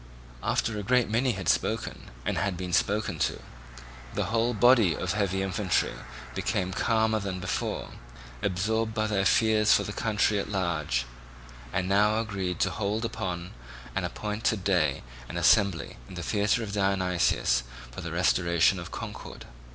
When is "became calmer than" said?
6.33-7.39